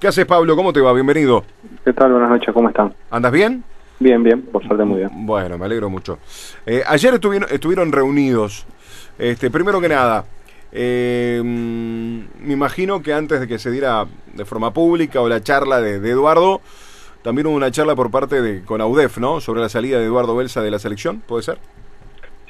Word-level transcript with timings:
¿Qué 0.00 0.06
haces, 0.08 0.26
Pablo? 0.26 0.54
¿Cómo 0.54 0.72
te 0.72 0.80
va? 0.80 0.92
Bienvenido. 0.92 1.44
¿Qué 1.84 1.92
tal? 1.92 2.12
Buenas 2.12 2.30
noches, 2.30 2.54
¿cómo 2.54 2.68
están? 2.68 2.94
¿Andas 3.10 3.32
bien? 3.32 3.64
Bien, 3.98 4.22
bien, 4.22 4.42
por 4.42 4.64
suerte 4.64 4.84
muy 4.84 4.98
bien. 4.98 5.10
Bueno, 5.26 5.58
me 5.58 5.64
alegro 5.64 5.90
mucho. 5.90 6.18
Eh, 6.66 6.82
ayer 6.86 7.14
estuvieron, 7.14 7.48
estuvieron 7.50 7.90
reunidos. 7.90 8.64
Este, 9.18 9.50
primero 9.50 9.80
que 9.80 9.88
nada, 9.88 10.24
eh, 10.70 11.40
mm, 11.44 12.46
me 12.46 12.52
imagino 12.52 13.02
que 13.02 13.12
antes 13.12 13.40
de 13.40 13.48
que 13.48 13.58
se 13.58 13.72
diera 13.72 14.06
de 14.34 14.44
forma 14.44 14.72
pública 14.72 15.20
o 15.20 15.28
la 15.28 15.40
charla 15.42 15.80
de, 15.80 15.98
de 15.98 16.10
Eduardo, 16.10 16.60
también 17.22 17.48
hubo 17.48 17.56
una 17.56 17.72
charla 17.72 17.96
por 17.96 18.12
parte 18.12 18.40
de 18.40 18.62
con 18.64 18.80
AUDEF, 18.80 19.18
¿no? 19.18 19.40
Sobre 19.40 19.60
la 19.60 19.68
salida 19.68 19.98
de 19.98 20.04
Eduardo 20.04 20.36
Belsa 20.36 20.62
de 20.62 20.70
la 20.70 20.78
selección, 20.78 21.20
¿puede 21.26 21.42
ser? 21.42 21.58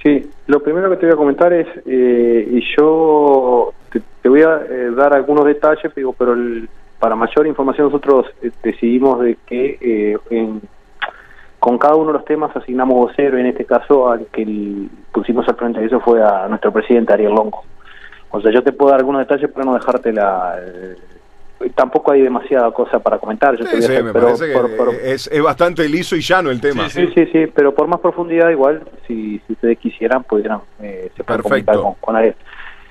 Sí, 0.02 0.28
lo 0.48 0.62
primero 0.62 0.90
que 0.90 0.96
te 0.96 1.06
voy 1.06 1.14
a 1.14 1.16
comentar 1.16 1.50
es, 1.54 1.66
eh, 1.86 2.46
y 2.52 2.62
yo 2.76 3.72
te, 3.90 4.02
te 4.22 4.28
voy 4.28 4.42
a 4.42 4.60
eh, 4.68 4.90
dar 4.94 5.14
algunos 5.14 5.46
detalles, 5.46 5.94
digo, 5.96 6.12
pero 6.12 6.34
el- 6.34 6.68
para 6.98 7.14
mayor 7.14 7.46
información 7.46 7.86
nosotros 7.86 8.26
eh, 8.42 8.50
decidimos 8.62 9.20
de 9.20 9.36
que 9.46 9.78
eh, 9.80 10.18
en- 10.30 10.60
con 11.60 11.76
cada 11.78 11.96
uno 11.96 12.08
de 12.08 12.12
los 12.14 12.24
temas 12.24 12.54
asignamos 12.56 12.94
vocero, 12.96 13.36
en 13.36 13.46
este 13.46 13.64
caso 13.64 14.10
al 14.10 14.26
que 14.26 14.42
el- 14.42 14.88
pusimos 15.12 15.46
al 15.48 15.56
frente 15.56 15.80
de 15.80 15.86
eso 15.86 16.00
fue 16.00 16.22
a 16.22 16.46
nuestro 16.48 16.72
presidente 16.72 17.12
Ariel 17.12 17.32
Longo. 17.34 17.62
O 18.30 18.40
sea, 18.40 18.52
yo 18.52 18.62
te 18.62 18.72
puedo 18.72 18.90
dar 18.90 19.00
algunos 19.00 19.20
detalles 19.20 19.50
para 19.50 19.64
no 19.64 19.74
dejarte 19.74 20.12
la... 20.12 20.56
eh, 20.60 20.96
tampoco 21.74 22.12
hay 22.12 22.22
demasiada 22.22 22.70
cosa 22.70 23.00
para 23.00 23.18
comentar. 23.18 23.56
Yo 23.56 23.64
Sí, 23.66 23.78
hacer- 23.78 24.04
me 24.04 24.12
pero 24.12 24.26
parece 24.26 24.46
que 24.52 24.58
por- 24.76 24.94
es, 24.94 25.26
es 25.26 25.42
bastante 25.42 25.88
liso 25.88 26.14
y 26.14 26.20
llano 26.20 26.50
el 26.50 26.60
tema. 26.60 26.88
Sí, 26.88 27.08
sí, 27.14 27.26
sí, 27.32 27.46
pero 27.52 27.74
por 27.74 27.88
más 27.88 27.98
profundidad 28.00 28.50
igual, 28.50 28.82
si, 29.08 29.40
si 29.46 29.52
ustedes 29.54 29.78
quisieran, 29.78 30.22
pudieran, 30.24 30.60
eh, 30.80 31.10
se 31.16 31.24
Perfecto. 31.24 31.82
con, 31.82 31.94
con 31.94 32.16
Ariel. 32.16 32.36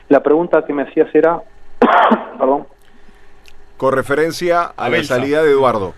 La 0.10 0.21
pregunta 0.21 0.66
que 0.66 0.74
me 0.74 0.84
hacías 0.84 1.13
era, 1.16 1.40
perdón, 2.38 2.66
Con 3.77 3.94
referencia 3.94 4.62
a, 4.76 4.86
A 4.86 4.90
la 4.90 5.04
salida 5.04 5.44
de 5.44 5.52
Eduardo. 5.52 5.94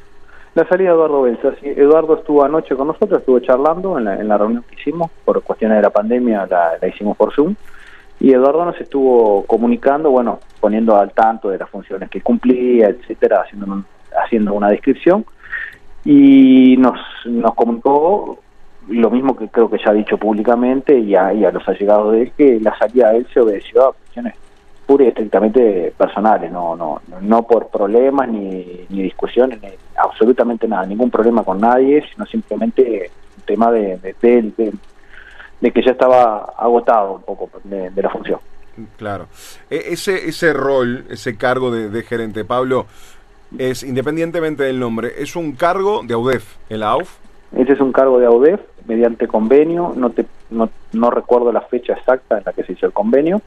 la 0.55 0.67
salida 0.67 0.89
de 0.89 0.95
Eduardo 0.95 1.21
Belsa. 1.21 1.53
Sí, 1.61 1.67
Eduardo 1.67 2.15
estuvo 2.17 2.43
anoche 2.43 2.75
con 2.75 2.87
nosotros, 2.87 3.19
estuvo 3.19 3.39
charlando 3.39 3.97
en 3.97 4.05
la, 4.05 4.19
en 4.19 4.27
la 4.27 4.37
reunión 4.37 4.63
que 4.69 4.75
hicimos, 4.75 5.09
por 5.23 5.41
cuestiones 5.43 5.77
de 5.77 5.83
la 5.83 5.89
pandemia 5.89 6.45
la, 6.49 6.71
la 6.81 6.87
hicimos 6.87 7.15
por 7.15 7.33
Zoom, 7.33 7.55
y 8.19 8.33
Eduardo 8.33 8.65
nos 8.65 8.79
estuvo 8.81 9.45
comunicando, 9.45 10.11
bueno, 10.11 10.39
poniendo 10.59 10.97
al 10.97 11.11
tanto 11.13 11.49
de 11.49 11.57
las 11.57 11.69
funciones 11.69 12.09
que 12.09 12.19
cumplía, 12.21 12.89
etcétera, 12.89 13.43
haciendo, 13.45 13.65
un- 13.71 13.85
haciendo 14.25 14.53
una 14.53 14.67
descripción, 14.69 15.23
y 16.03 16.75
nos, 16.77 16.99
nos 17.25 17.53
comunicó 17.55 18.39
lo 18.89 19.09
mismo 19.11 19.37
que 19.37 19.47
creo 19.47 19.69
que 19.69 19.77
ya 19.77 19.91
ha 19.91 19.93
dicho 19.93 20.17
públicamente 20.17 20.97
y 20.97 21.15
a, 21.15 21.31
y 21.33 21.45
a 21.45 21.51
los 21.51 21.65
allegados 21.69 22.11
de 22.13 22.23
él, 22.23 22.31
que 22.37 22.59
la 22.59 22.77
salida 22.77 23.11
de 23.11 23.19
él 23.19 23.27
se 23.33 23.39
obedeció 23.39 23.87
a 23.89 23.93
cuestiones 23.93 24.33
pura 24.89 25.03
y 25.05 25.09
estrictamente 25.09 25.93
personales, 25.95 26.51
no 26.51 26.75
no 26.75 26.99
no 27.21 27.43
por 27.43 27.67
problemas 27.67 28.27
ni, 28.27 28.87
ni 28.89 29.03
discusiones, 29.03 29.61
ni 29.61 29.69
absolutamente 29.95 30.67
nada, 30.67 30.83
ningún 30.87 31.11
problema 31.11 31.43
con 31.43 31.61
nadie, 31.61 32.03
sino 32.11 32.25
simplemente 32.25 33.11
un 33.37 33.43
tema 33.43 33.71
de, 33.71 33.99
de, 33.99 34.15
de, 34.19 34.73
de- 35.61 35.71
que 35.71 35.83
ya 35.83 35.91
estaba 35.91 36.39
agotado 36.57 37.13
un 37.13 37.21
poco 37.21 37.51
de, 37.65 37.91
la 38.01 38.09
función. 38.09 38.39
Claro. 38.97 39.27
E- 39.69 39.93
ese, 39.93 40.27
ese 40.27 40.53
rol, 40.53 41.05
ese 41.11 41.37
cargo 41.37 41.69
de, 41.69 41.89
de 41.89 42.01
gerente, 42.01 42.43
Pablo, 42.43 42.87
es 43.59 43.83
independientemente 43.83 44.63
del 44.63 44.79
nombre, 44.79 45.11
es 45.19 45.35
un 45.35 45.51
cargo 45.51 46.01
de 46.03 46.15
AUDEF 46.15 46.55
en 46.71 46.79
la 46.79 46.89
AUF. 46.93 47.15
Ese 47.55 47.73
es 47.73 47.79
un 47.79 47.91
cargo 47.91 48.17
de 48.17 48.25
AUDEF 48.25 48.59
mediante 48.87 49.27
convenio, 49.27 49.93
no, 49.95 50.09
te, 50.09 50.25
no, 50.49 50.67
no 50.93 51.11
recuerdo 51.11 51.51
la 51.51 51.61
fecha 51.61 51.93
exacta 51.93 52.39
en 52.39 52.43
la 52.43 52.53
que 52.53 52.63
se 52.63 52.73
hizo 52.73 52.87
el 52.87 52.91
convenio, 52.93 53.43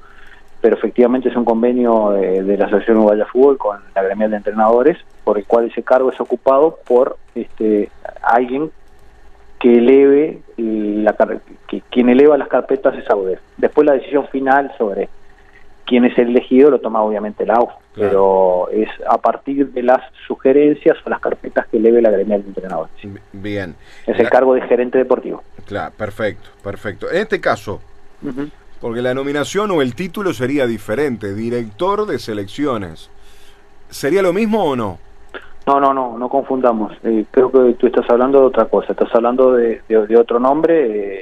pero 0.63 0.77
efectivamente 0.77 1.29
es 1.29 1.37
un 1.37 1.45
convenio 1.45 2.11
de, 2.13 2.43
de 2.43 2.57
la 2.57 2.65
Asociación 2.67 2.97
Uruguaya 2.99 3.25
de 3.25 3.31
Fútbol 3.31 3.59
con 3.59 3.79
la 3.95 4.03
gremial 4.03 4.31
de 4.31 4.37
entrenadores, 4.39 4.97
por 5.25 5.37
el 5.37 5.45
cual 5.45 5.67
ese 5.67 5.83
cargo 5.83 6.11
es 6.11 6.19
ocupado 6.21 6.79
por 6.87 7.19
este 7.35 7.91
alguien 8.23 8.71
que 9.59 9.75
eleve 9.79 10.41
la 10.57 11.15
que 11.69 11.83
quien 11.91 12.09
eleva 12.09 12.39
las 12.39 12.49
carpetas 12.49 12.97
es 12.97 13.09
AUDEF. 13.11 13.41
Después 13.59 13.87
la 13.87 13.93
decisión 13.95 14.27
final 14.29 14.73
sobre 14.79 15.09
quién 15.85 16.05
es 16.05 16.17
el 16.17 16.29
elegido 16.31 16.71
lo 16.71 16.81
toma 16.81 17.03
obviamente 17.03 17.45
la 17.45 17.55
AUF, 17.55 17.71
pero 17.95 18.69
es 18.73 18.89
a 19.09 19.19
partir 19.19 19.69
de 19.73 19.83
las 19.83 20.01
sugerencias 20.29 20.97
o 21.05 21.11
las 21.11 21.21
carpetas 21.21 21.67
que 21.67 21.77
eleve 21.77 22.01
la 22.01 22.11
gremial 22.11 22.43
de 22.43 22.49
entrenadores. 22.49 22.93
Bien. 23.33 23.75
Es 24.07 24.17
el 24.17 24.25
La- 24.25 24.31
cargo 24.31 24.55
de 24.55 24.63
gerente 24.63 24.99
deportivo. 24.99 25.43
Claro, 25.67 25.93
perfecto, 25.97 26.51
perfecto. 26.63 27.11
En 27.11 27.19
este 27.19 27.41
caso, 27.41 27.81
porque 28.83 29.01
la 29.01 29.15
nominación 29.15 29.71
o 29.71 29.81
el 29.81 29.95
título 29.95 30.35
sería 30.35 30.67
diferente, 30.67 31.33
director 31.35 32.05
de 32.05 32.19
selecciones. 32.19 33.09
¿Sería 33.89 34.21
lo 34.23 34.33
mismo 34.33 34.65
o 34.65 34.77
no? 34.77 34.99
No, 35.67 35.79
no, 35.81 35.95
no, 35.95 36.19
no 36.19 36.29
confundamos. 36.29 36.93
Eh, 37.05 37.25
creo 37.31 37.51
que 37.53 37.75
tú 37.75 37.87
estás 37.87 38.05
hablando 38.11 38.41
de 38.41 38.47
otra 38.47 38.65
cosa. 38.65 38.89
Estás 38.93 39.15
hablando 39.15 39.53
de, 39.53 39.81
de- 39.89 40.07
de 40.09 40.17
otro 40.17 40.41
nombre, 40.41 41.21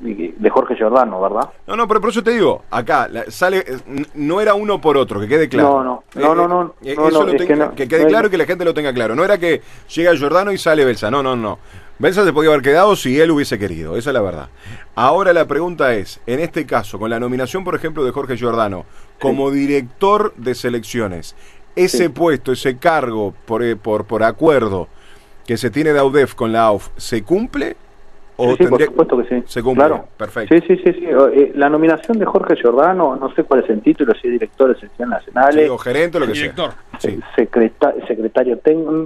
eh, 0.00 0.34
de 0.36 0.50
Jorge 0.50 0.74
Giordano, 0.76 1.20
¿verdad? 1.20 1.48
No, 1.68 1.76
no, 1.76 1.86
pero 1.88 2.00
por 2.00 2.10
eso 2.10 2.22
te 2.22 2.32
digo, 2.32 2.64
acá 2.70 3.08
la- 3.08 3.30
sale, 3.30 3.58
eh, 3.58 3.78
no 4.14 4.40
era 4.40 4.54
uno 4.54 4.80
por 4.80 4.96
otro, 4.96 5.20
que 5.20 5.28
quede 5.28 5.48
claro. 5.48 5.68
No, 5.84 5.84
no, 5.84 6.04
no, 6.14 6.34
no, 6.34 6.48
no, 6.48 6.74
eh, 6.82 6.94
no, 6.96 7.08
eso 7.08 7.20
no, 7.20 7.26
lo 7.26 7.32
es 7.32 7.38
tenga- 7.40 7.46
que 7.46 7.56
no, 7.56 7.74
que 7.76 7.88
quede 7.88 8.02
no 8.02 8.08
claro 8.08 8.26
y 8.28 8.30
que 8.32 8.38
la 8.38 8.44
gente 8.46 8.64
lo 8.64 8.74
tenga 8.74 8.92
claro. 8.92 9.14
No 9.14 9.24
era 9.24 9.38
que 9.38 9.62
llega 9.94 10.14
Giordano 10.16 10.50
y 10.52 10.58
sale 10.58 10.84
Belsa, 10.84 11.10
no, 11.10 11.22
no, 11.22 11.34
no. 11.36 11.58
Belsa 11.98 12.24
se 12.24 12.32
podía 12.32 12.50
haber 12.50 12.62
quedado 12.62 12.94
si 12.94 13.18
él 13.20 13.30
hubiese 13.30 13.58
querido, 13.58 13.96
esa 13.96 14.10
es 14.10 14.14
la 14.14 14.20
verdad. 14.20 14.48
Ahora 14.94 15.32
la 15.32 15.46
pregunta 15.46 15.94
es, 15.94 16.20
en 16.26 16.40
este 16.40 16.66
caso, 16.66 16.98
con 16.98 17.08
la 17.10 17.18
nominación, 17.20 17.64
por 17.64 17.74
ejemplo, 17.74 18.04
de 18.04 18.10
Jorge 18.12 18.36
Giordano, 18.36 18.84
como 19.18 19.50
director 19.50 20.34
de 20.36 20.54
selecciones, 20.54 21.34
ese 21.74 22.04
Sí. 22.04 22.08
puesto, 22.08 22.52
ese 22.52 22.76
cargo 22.76 23.34
por, 23.46 23.62
eh, 23.62 23.76
por, 23.76 24.04
por 24.04 24.24
acuerdo 24.24 24.88
que 25.46 25.56
se 25.56 25.70
tiene 25.70 25.92
de 25.92 26.00
AUDEF 26.00 26.34
con 26.34 26.52
la 26.52 26.64
AUF, 26.66 26.88
¿se 26.96 27.22
cumple? 27.22 27.76
¿O 28.38 28.50
Sí, 28.50 28.56
sí, 28.58 28.66
por 28.66 28.82
supuesto 28.84 29.16
que 29.18 29.24
sí. 29.28 29.42
Se 29.46 29.62
cumple, 29.62 29.86
Claro. 29.86 30.04
perfecto. 30.16 30.54
Sí, 30.54 30.60
sí, 30.66 30.76
sí. 30.84 30.92
sí. 30.92 31.06
Eh, 31.06 31.52
la 31.54 31.70
nominación 31.70 32.18
de 32.18 32.26
Jorge 32.26 32.54
Giordano, 32.56 33.16
no 33.16 33.32
sé 33.34 33.44
cuál 33.44 33.64
es 33.64 33.70
el 33.70 33.80
título, 33.80 34.12
si 34.14 34.26
es 34.28 34.32
director 34.34 34.68
de 34.68 34.74
selecciones 34.78 35.10
nacionales, 35.20 35.64
Sí, 35.64 35.70
o 35.70 35.78
gerente, 35.78 36.20
lo 36.20 36.26
que 36.26 36.32
Director. 36.32 36.70
sea. 36.98 37.10
Sí. 37.12 37.20
secreta- 37.34 37.94
secretario 38.06 38.58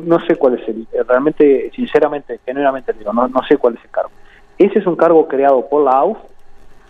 no 0.05 0.19
sé 0.27 0.35
cuál 0.37 0.55
es 0.59 0.69
el, 0.69 0.83
eh, 0.93 1.03
realmente, 1.07 1.71
sinceramente, 1.77 2.41
genuinamente 2.45 2.93
digo, 2.93 3.13
no, 3.13 3.29
no 3.29 3.43
sé 3.47 3.57
cuál 3.57 3.75
es 3.75 3.85
el 3.85 3.91
cargo. 3.91 4.11
Ese 4.59 4.81
es 4.81 4.87
un 4.87 4.97
cargo 4.97 5.29
creado 5.29 5.69
por 5.69 5.85
la 5.85 5.93
AUF 5.93 6.19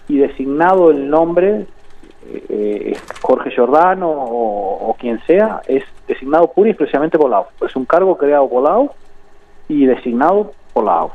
y 0.08 0.16
designado 0.18 0.90
el 0.90 1.10
nombre, 1.10 1.66
eh, 2.48 2.96
Jorge 3.22 3.50
Giordano 3.50 4.10
o, 4.10 4.88
o 4.90 4.94
quien 4.94 5.20
sea, 5.26 5.60
es 5.68 5.84
designado 6.08 6.50
pura 6.52 6.68
y 6.68 6.72
exclusivamente 6.72 7.18
por 7.18 7.30
la 7.30 7.36
AUF. 7.38 7.48
Es 7.66 7.76
un 7.76 7.84
cargo 7.84 8.16
creado 8.16 8.48
por 8.48 8.62
la 8.62 8.70
AUF 8.70 8.92
y 9.68 9.84
designado 9.86 10.52
por 10.72 10.84
la 10.84 10.92
AUF. 11.00 11.12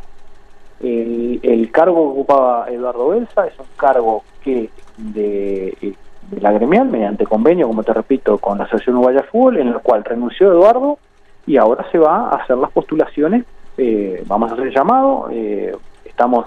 El, 0.85 1.72
cargo 1.72 1.96
que 1.96 2.19
ocupaba 2.19 2.69
Eduardo 2.69 3.09
Belsa 3.09 3.47
es 3.47 3.57
un 3.59 3.66
cargo 3.75 4.23
que 4.44 4.69
de, 4.97 5.96
de 6.29 6.41
la 6.41 6.51
gremial, 6.51 6.88
mediante 6.88 7.25
convenio, 7.25 7.68
como 7.68 7.84
te 7.84 7.94
repito, 7.94 8.38
con 8.38 8.57
la 8.57 8.66
Asociación 8.66 8.97
Uruguaya 8.97 9.24
Fútbol, 9.31 9.57
en 9.57 9.68
el 9.69 9.79
cual 9.79 10.03
renunció 10.03 10.51
Eduardo 10.51 11.00
y 11.47 11.57
ahora 11.57 11.85
se 11.91 11.97
va 11.97 12.29
a 12.29 12.35
hacer 12.38 12.57
las 12.57 12.72
postulaciones. 12.72 13.45
eh, 13.78 14.24
vamos 14.28 14.50
a 14.50 14.53
hacer 14.53 14.68
el 14.68 14.74
llamado, 14.74 15.28
eh, 15.31 15.75
estamos 16.06 16.45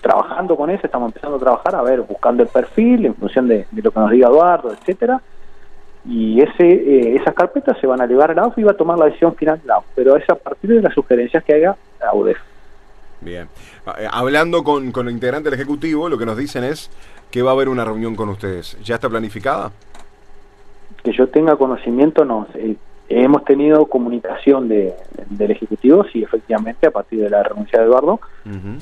trabajando 0.00 0.56
con 0.56 0.70
eso, 0.70 0.82
estamos 0.84 1.08
empezando 1.08 1.36
a 1.36 1.40
trabajar, 1.40 1.74
a 1.74 1.82
ver, 1.82 2.02
buscando 2.02 2.42
el 2.42 2.48
perfil 2.48 3.06
en 3.06 3.14
función 3.14 3.48
de, 3.48 3.66
de 3.70 3.82
lo 3.82 3.90
que 3.90 4.00
nos 4.00 4.10
diga 4.10 4.28
Eduardo, 4.28 4.72
etcétera 4.72 5.20
y 6.08 6.40
ese 6.40 6.66
eh, 6.66 7.16
esas 7.16 7.34
carpetas 7.34 7.76
se 7.78 7.86
van 7.86 8.00
a 8.00 8.04
elevar 8.04 8.30
a 8.30 8.34
la 8.34 8.42
AUF 8.42 8.58
y 8.58 8.62
va 8.62 8.72
a 8.72 8.76
tomar 8.76 8.98
la 8.98 9.06
decisión 9.06 9.34
final 9.34 9.60
la 9.64 9.76
AUF, 9.76 9.84
pero 9.94 10.16
es 10.16 10.28
a 10.30 10.34
partir 10.36 10.70
de 10.70 10.80
las 10.80 10.94
sugerencias 10.94 11.44
que 11.44 11.54
haga 11.54 11.76
la 12.00 12.14
UDEF. 12.14 12.38
Bien. 13.20 13.48
Eh, 13.98 14.06
Hablando 14.10 14.62
con, 14.64 14.92
con 14.92 15.08
el 15.08 15.14
integrante 15.14 15.50
del 15.50 15.58
Ejecutivo, 15.58 16.08
lo 16.08 16.18
que 16.18 16.26
nos 16.26 16.36
dicen 16.36 16.64
es 16.64 16.90
que 17.30 17.42
va 17.42 17.50
a 17.50 17.54
haber 17.54 17.68
una 17.68 17.84
reunión 17.84 18.14
con 18.16 18.28
ustedes. 18.28 18.76
¿Ya 18.84 18.94
está 18.96 19.08
planificada? 19.08 19.72
que 21.02 21.12
yo 21.12 21.28
tenga 21.28 21.56
conocimiento, 21.56 22.24
no. 22.24 22.46
Eh, 22.54 22.74
hemos 23.08 23.44
tenido 23.44 23.86
comunicación 23.86 24.68
de, 24.68 24.94
del 25.30 25.50
Ejecutivo, 25.52 26.04
sí, 26.12 26.22
efectivamente, 26.22 26.86
a 26.88 26.90
partir 26.90 27.20
de 27.20 27.30
la 27.30 27.42
renuncia 27.42 27.78
de 27.78 27.86
Eduardo, 27.86 28.20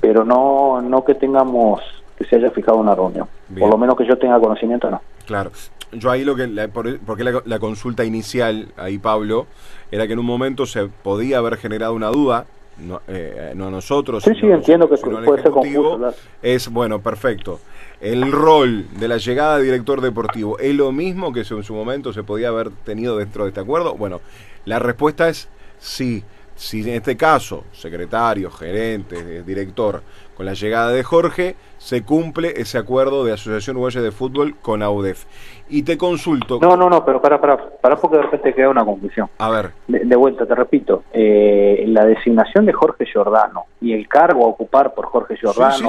pero 0.01 0.25
no 0.25 0.81
no 0.81 1.05
que 1.05 1.15
tengamos 1.15 1.81
que 2.17 2.25
se 2.25 2.37
haya 2.37 2.51
fijado 2.51 2.79
una 2.79 2.95
reunión. 2.95 3.29
Bien. 3.49 3.61
Por 3.61 3.71
lo 3.71 3.77
menos 3.79 3.97
que 3.97 4.07
yo 4.07 4.17
tenga 4.17 4.41
conocimiento, 4.41 4.91
no. 4.91 5.03
Claro. 5.27 5.51
Yo 5.93 6.11
ahí 6.11 6.25
lo 6.25 6.35
que, 6.35 6.47
la- 6.47 6.69
por- 6.69 6.99
porque 7.01 7.23
la, 7.23 7.43
la 7.45 7.59
consulta 7.59 8.05
inicial, 8.05 8.69
ahí 8.77 8.99
Pablo, 8.99 9.47
era 9.93 10.07
que 10.07 10.15
en 10.15 10.19
un 10.19 10.27
momento 10.27 10.65
se 10.67 10.87
podía 10.87 11.39
haber 11.39 11.59
generado 11.59 11.93
una 11.93 12.09
duda, 12.09 12.47
no, 12.79 13.01
eh, 13.09 13.53
no 13.55 13.69
a 13.69 13.71
nosotros, 13.71 14.23
Sí, 14.23 14.33
sí, 14.41 14.47
entiendo 14.47 14.89
que 14.89 14.97
puede 14.97 15.43
ser 15.43 15.51
confuso. 15.51 16.15
es, 16.43 16.69
bueno, 16.69 17.01
perfecto. 17.01 17.61
El 18.01 18.31
rol 18.31 18.87
de 18.99 19.09
la 19.09 19.17
llegada 19.17 19.57
de 19.59 19.65
director 19.65 20.01
deportivo, 20.01 20.59
¿es 20.59 20.75
lo 20.75 20.93
mismo 20.93 21.33
que 21.33 21.41
en 21.41 21.63
su 21.63 21.75
momento 21.75 22.13
se 22.13 22.23
podía 22.23 22.49
haber 22.49 22.71
tenido 22.71 23.17
dentro 23.17 23.45
de 23.45 23.49
este 23.49 23.61
acuerdo? 23.61 23.95
Bueno, 23.95 24.21
la 24.67 24.79
respuesta 24.79 25.29
es 25.29 25.49
sí, 25.79 26.23
si 26.57 26.81
en 26.81 26.97
este 26.97 27.17
caso, 27.17 27.65
secretario, 27.73 28.51
gerente, 28.51 29.17
eh, 29.17 29.43
director, 29.47 30.03
con 30.35 30.47
la 30.47 30.55
llegada 30.55 30.91
de 30.91 31.03
Jorge, 31.03 31.55
se 31.79 32.03
cumple 32.03 32.55
ese 32.57 32.79
acuerdo 32.79 33.25
de 33.25 33.33
Asociación 33.33 33.77
Uruguaya 33.77 34.01
de 34.01 34.11
Fútbol 34.11 34.57
con 34.61 34.83
AUDEF. 34.83 35.25
Y 35.69 35.83
te 35.83 35.97
consulto. 35.97 36.59
No, 36.61 36.77
no, 36.77 36.89
no, 36.89 37.05
pero 37.05 37.21
para, 37.21 37.41
para, 37.41 37.57
para 37.57 37.97
porque 37.97 38.17
de 38.17 38.23
repente 38.23 38.55
queda 38.55 38.71
una 38.71 38.85
confusión. 38.85 39.29
A 39.39 39.51
ver. 39.51 39.71
De, 39.87 40.17
vuelta, 40.17 40.47
te 40.47 40.55
repito, 40.55 41.05
eh, 41.13 41.85
la 41.89 42.05
designación 42.05 42.67
de 42.67 42.73
Jorge 42.73 43.05
Giordano 43.07 43.67
y 43.81 43.93
el 43.93 44.09
cargo 44.09 44.45
a 44.45 44.49
ocupar 44.49 44.95
por 44.95 45.07
Jorge 45.07 45.37
Giordano 45.37 45.89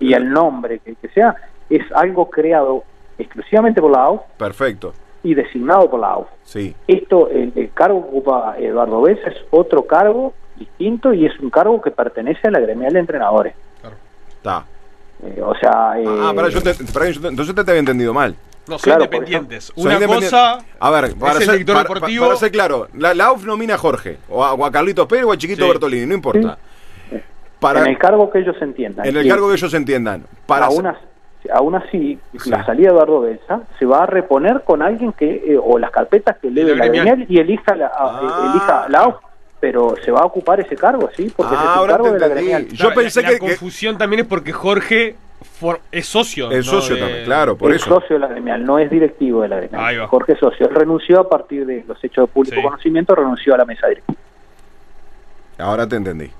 y, 0.00 0.14
el, 0.14 0.30
nombre 0.30 0.80
que, 0.80 1.08
sea, 1.08 1.34
es 1.68 1.82
algo 1.94 2.30
creado 2.30 2.84
exclusivamente 3.18 3.80
por 3.80 3.90
la 3.90 4.04
AUF. 4.04 4.22
Perfecto 4.38 4.92
y 5.24 5.34
designado 5.34 5.90
por 5.90 5.98
la 5.98 6.08
AUF. 6.10 6.28
Sí. 6.44 6.76
Esto, 6.86 7.28
el, 7.30 7.70
cargo 7.74 8.02
que 8.02 8.08
ocupa 8.10 8.54
Eduardo 8.58 9.02
Besa 9.02 9.30
es 9.30 9.38
otro 9.50 9.84
cargo 9.86 10.34
distinto 10.56 11.12
y 11.12 11.26
es 11.26 11.32
un 11.40 11.50
cargo 11.50 11.80
que 11.82 11.90
pertenece 11.90 12.46
a 12.46 12.50
la 12.50 12.60
gremial 12.60 12.92
de 12.92 13.00
entrenadores. 13.00 13.54
Claro. 13.80 13.96
Está. 14.28 14.64
Eh, 15.24 15.42
o 15.42 15.54
sea... 15.56 15.94
ah, 16.06 16.32
para, 16.36 16.50
yo 16.50 16.62
te, 16.62 16.74
para, 16.92 17.08
entonces 17.08 17.54
te, 17.54 17.60
había 17.62 17.78
entendido 17.78 18.12
mal. 18.12 18.36
No, 18.68 18.78
son 18.78 18.92
independientes. 18.92 19.72
Una 19.76 19.98
cosa. 20.06 20.58
A 20.78 20.90
ver, 20.90 21.14
para, 21.16 21.40
ser, 21.40 21.66
para, 21.66 21.84
para, 21.84 22.36
ser, 22.36 22.52
claro, 22.52 22.88
la, 22.94 23.14
la, 23.14 23.26
AUF 23.26 23.44
nomina 23.44 23.74
a 23.74 23.78
Jorge, 23.78 24.18
o 24.28 24.44
a, 24.44 24.70
Carlitos 24.70 25.06
Pérez 25.06 25.24
o 25.24 25.32
a 25.32 25.36
Chiquito 25.36 25.66
Bertolini, 25.66 26.06
no 26.06 26.14
importa. 26.14 26.58
Para, 27.60 27.80
en 27.80 27.88
el 27.88 27.98
cargo 27.98 28.30
que 28.30 28.40
ellos 28.40 28.56
entiendan. 28.60 29.06
En 29.06 29.16
el 29.16 29.26
cargo 29.26 29.48
que 29.48 29.54
ellos 29.54 29.72
entiendan. 29.72 30.24
Para 30.46 30.68
unas 30.68 30.96
aún 31.52 31.74
así, 31.74 32.18
la 32.46 32.64
salida 32.64 32.88
de 32.88 32.94
Eduardo 32.94 33.20
Belsa 33.20 33.62
se 33.78 33.86
va 33.86 34.04
a 34.04 34.06
reponer 34.06 34.62
con 34.64 34.82
alguien 34.82 35.12
que, 35.12 35.42
eh, 35.46 35.58
o 35.62 35.78
las 35.78 35.90
carpetas 35.90 36.36
que 36.38 36.50
lee 36.50 36.64
la 36.64 36.86
gremial 36.86 37.26
y 37.28 37.38
elija 37.38 37.74
la, 37.74 37.90
ah. 37.94 38.50
elija 38.52 38.88
la 38.88 39.18
pero 39.60 39.94
se 40.04 40.10
va 40.10 40.20
a 40.20 40.24
ocupar 40.26 40.60
ese 40.60 40.76
cargo, 40.76 41.08
¿sí? 41.16 41.32
Porque 41.34 41.54
es 41.54 41.60
el 41.60 41.66
ah, 41.68 41.84
cargo 41.86 42.12
de 42.12 42.18
la 42.18 42.28
gremial. 42.28 42.68
Yo 42.68 42.92
pensé 42.92 43.22
que 43.22 43.32
la 43.32 43.38
confusión 43.38 43.96
también 43.96 44.20
es 44.20 44.26
porque 44.26 44.52
Jorge 44.52 45.16
es 45.90 46.06
socio. 46.06 46.50
Es 46.50 46.66
socio 46.66 46.98
también, 46.98 47.24
claro, 47.24 47.56
por 47.56 47.72
es 47.72 47.80
socio 47.80 48.16
de 48.16 48.20
la 48.20 48.28
gremial, 48.28 48.64
no 48.64 48.78
es 48.78 48.90
directivo 48.90 49.42
de 49.42 49.48
la 49.48 49.56
gremial. 49.56 50.06
Jorge 50.06 50.32
es 50.32 50.38
socio. 50.38 50.68
Él 50.68 50.74
renunció 50.74 51.20
a 51.20 51.28
partir 51.28 51.64
de 51.64 51.84
los 51.86 52.02
hechos 52.04 52.28
de 52.28 52.32
público 52.32 52.60
conocimiento, 52.62 53.14
renunció 53.14 53.54
a 53.54 53.58
la 53.58 53.64
mesa 53.64 53.86
directiva. 53.86 54.18
Ahora 55.58 55.88
te 55.88 55.96
entendí. 55.96 56.30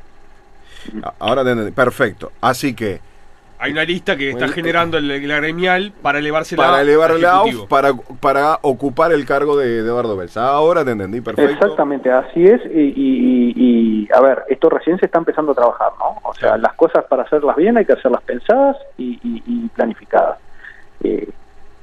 Ahora 1.19 1.45
te 1.45 1.51
entendí. 1.53 1.73
Perfecto. 1.73 2.33
Así 2.41 2.75
que 2.75 3.01
hay 3.59 3.73
una 3.73 3.85
lista 3.85 4.17
que 4.17 4.31
está 4.31 4.49
generando 4.49 4.99
el, 4.99 5.29
la 5.29 5.37
gremial 5.37 5.93
para 6.03 6.19
elevarse 6.19 6.57
para 6.57 6.81
elevar 6.81 7.13
la 7.13 7.33
AUF, 7.37 7.67
para, 7.69 7.93
para 8.21 8.59
ocupar 8.63 9.13
el 9.13 9.25
cargo 9.25 9.57
de, 9.57 9.79
Eduardo 9.79 10.17
Belsa. 10.17 10.49
Ahora 10.49 10.85
te 10.85 10.91
entendí, 10.91 11.21
perfecto. 11.21 11.53
Exactamente, 11.53 12.11
así 12.11 12.45
es. 12.45 12.61
Y, 12.67 14.09
a 14.13 14.21
ver, 14.21 14.43
esto 14.49 14.69
recién 14.69 14.99
se 14.99 15.07
está 15.07 15.19
empezando 15.19 15.53
a 15.53 15.55
trabajar, 15.55 15.93
¿no? 15.99 16.19
O 16.29 16.35
sea, 16.35 16.57
las 16.59 16.75
cosas 16.75 17.05
para 17.05 17.23
hacerlas 17.23 17.57
bien 17.57 17.77
hay 17.79 17.85
que 17.85 17.95
hacerlas 17.95 18.23
pensadas 18.23 18.77
y, 18.99 19.69
planificadas. 19.69 20.39
Eh, 21.03 21.29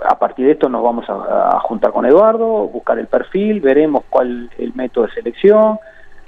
a 0.04 0.18
partir 0.18 0.48
de 0.48 0.54
esto 0.54 0.68
nos 0.68 0.84
vamos 0.84 1.06
a, 1.10 1.60
juntar 1.62 1.92
con 1.92 2.06
Eduardo, 2.06 2.68
buscar 2.68 3.00
el 3.00 3.08
perfil, 3.08 3.62
veremos 3.62 4.04
cuál 4.10 4.50
es 4.54 4.60
el 4.60 4.74
método 4.74 5.06
de 5.06 5.14
selección. 5.14 5.80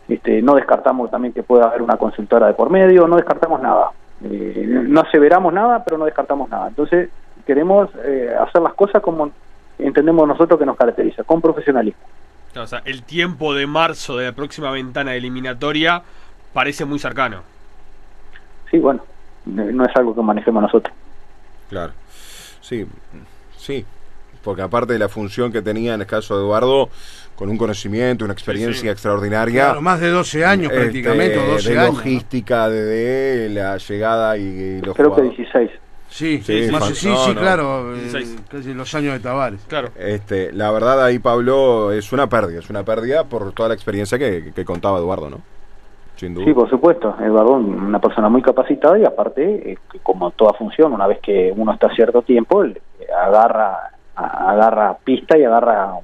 Este, 0.07 0.41
no 0.41 0.55
descartamos 0.55 1.09
también 1.11 1.33
que 1.33 1.43
pueda 1.43 1.65
haber 1.65 1.81
una 1.81 1.97
consultora 1.97 2.47
de 2.47 2.53
por 2.53 2.69
medio, 2.69 3.07
no 3.07 3.15
descartamos 3.15 3.61
nada 3.61 3.91
eh, 4.23 4.65
no 4.67 5.01
aseveramos 5.01 5.53
nada, 5.53 5.83
pero 5.83 5.97
no 5.97 6.05
descartamos 6.05 6.49
nada. 6.49 6.67
Entonces, 6.67 7.09
queremos 7.45 7.89
eh, 8.03 8.33
hacer 8.39 8.61
las 8.61 8.73
cosas 8.73 9.01
como 9.01 9.31
entendemos 9.79 10.27
nosotros 10.27 10.59
que 10.59 10.65
nos 10.65 10.77
caracteriza, 10.77 11.23
con 11.23 11.41
profesionalismo. 11.41 12.01
o 12.55 12.67
sea, 12.67 12.81
el 12.85 13.03
tiempo 13.03 13.53
de 13.53 13.67
marzo 13.67 14.17
de 14.17 14.25
la 14.25 14.31
próxima 14.31 14.71
ventana 14.71 15.15
eliminatoria 15.15 16.01
parece 16.53 16.85
muy 16.85 16.99
cercano. 16.99 17.41
Sí, 18.69 18.79
bueno, 18.79 19.01
no 19.45 19.85
es 19.85 19.95
algo 19.95 20.15
que 20.15 20.21
manejemos 20.21 20.63
nosotros. 20.63 20.95
Claro, 21.69 21.93
sí, 22.61 22.85
sí, 23.57 23.85
porque 24.43 24.61
aparte 24.61 24.93
de 24.93 24.99
la 24.99 25.09
función 25.09 25.51
que 25.51 25.61
tenía 25.61 25.93
en 25.93 26.01
el 26.01 26.07
caso 26.07 26.37
de 26.37 26.43
Eduardo, 26.43 26.89
con 27.35 27.49
un 27.49 27.57
conocimiento, 27.57 28.25
una 28.25 28.33
experiencia 28.33 28.91
extraordinaria. 28.91 29.65
Claro, 29.65 29.81
más 29.81 29.99
de 29.99 30.09
12 30.09 30.45
años 30.45 30.71
este, 30.71 30.83
prácticamente, 30.83 31.39
o 31.39 31.53
12 31.53 31.69
de 31.69 31.87
logística, 31.87 32.69
de, 32.69 33.49
la 33.49 33.77
llegada 33.77 34.37
y, 34.37 34.81
los 34.81 34.95
Creo 34.95 35.15
que 35.15 35.23
16. 35.23 35.71
Sí, 36.13 36.43
sí, 36.43 36.69
sí, 36.93 37.09
claro, 37.33 37.95
casi 38.47 38.73
los 38.75 38.93
años 38.93 39.13
de 39.13 39.19
Tavares. 39.19 39.65
Claro. 39.67 39.89
Este, 39.97 40.51
la 40.51 40.69
verdad 40.69 41.03
ahí, 41.03 41.17
Pablo, 41.17 41.91
es 41.91 42.13
una 42.13 42.29
pérdida, 42.29 42.59
es 42.59 42.69
una 42.69 42.83
pérdida 42.83 43.23
por 43.23 43.51
toda 43.51 43.69
la 43.69 43.75
experiencia 43.75 44.19
que, 44.19 44.63
contaba 44.63 44.99
Eduardo, 44.99 45.31
¿no? 45.31 45.37
Sin 46.15 46.35
duda. 46.35 46.45
Sí, 46.45 46.53
por 46.53 46.69
supuesto. 46.69 47.15
Eduardo, 47.19 47.53
una 47.53 47.99
persona 47.99 48.29
muy 48.29 48.43
capacitada 48.43 48.99
y 48.99 49.05
aparte, 49.05 49.71
eh, 49.71 49.77
como 50.03 50.29
toda 50.29 50.53
función, 50.53 50.93
una 50.93 51.07
vez 51.07 51.19
que 51.19 51.51
uno 51.55 51.73
está 51.73 51.89
cierto 51.95 52.21
tiempo, 52.21 52.63
agarra, 53.25 53.92
agarra 54.15 54.97
pista 55.03 55.37
y 55.37 55.43
agarra 55.43 55.99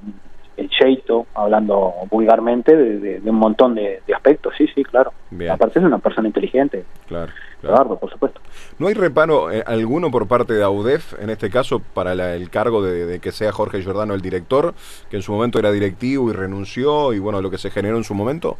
el 0.60 0.68
cheito, 0.68 1.26
hablando 1.34 1.94
vulgarmente, 2.10 2.76
de, 2.76 3.22
un 3.24 3.36
montón 3.36 3.74
de, 3.74 4.02
aspectos, 4.14 4.52
sí, 4.58 4.66
sí, 4.74 4.84
claro. 4.84 5.12
Aparte 5.50 5.78
es 5.78 5.84
una 5.84 5.98
persona 5.98 6.28
inteligente. 6.28 6.84
Claro. 7.08 7.32
claro. 7.62 7.96
por 7.96 8.10
supuesto. 8.10 8.40
¿No 8.78 8.88
hay 8.88 8.94
reparo 8.94 9.50
eh, 9.50 9.64
alguno 9.66 10.10
por 10.10 10.28
parte 10.28 10.52
de 10.52 10.62
AUDEF, 10.62 11.18
en 11.20 11.30
este 11.30 11.48
caso, 11.48 11.80
para 11.94 12.12
el 12.12 12.50
cargo 12.50 12.82
de, 12.82 13.20
que 13.20 13.32
sea 13.32 13.52
Jorge 13.52 13.80
Giordano 13.80 14.12
el 14.12 14.20
director, 14.20 14.74
que 15.08 15.16
en 15.16 15.22
su 15.22 15.32
momento 15.32 15.58
era 15.58 15.72
directivo 15.72 16.28
y 16.28 16.34
renunció, 16.34 17.14
y 17.14 17.18
bueno, 17.18 17.40
lo 17.40 17.50
que 17.50 17.58
se 17.58 17.70
generó 17.70 17.96
en 17.96 18.04
su 18.04 18.14
momento? 18.14 18.58